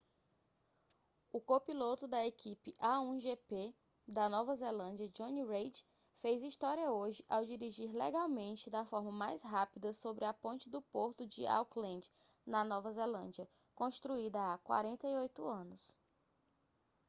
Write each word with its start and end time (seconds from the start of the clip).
o 1.31 1.39
copiloto 1.39 2.07
da 2.07 2.25
equipe 2.25 2.73
a1gp 2.81 3.71
da 4.07 4.27
nova 4.27 4.55
zelândia 4.55 5.07
jonny 5.15 5.43
reid 5.45 5.79
fez 6.17 6.41
história 6.41 6.91
hoje 6.91 7.23
ao 7.29 7.45
dirigir 7.45 7.91
legalmente 7.95 8.67
da 8.67 8.83
forma 8.83 9.11
mais 9.11 9.43
rápida 9.43 9.93
sobre 9.93 10.25
a 10.25 10.33
ponte 10.33 10.71
do 10.71 10.81
porto 10.81 11.27
de 11.27 11.45
auckland 11.45 12.09
nova 12.47 12.91
zelândia 12.91 13.47
construída 13.75 14.51
há 14.51 14.57
48 14.57 15.45
anos 15.47 15.93